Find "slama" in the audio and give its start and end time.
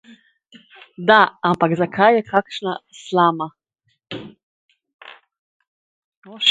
3.01-3.49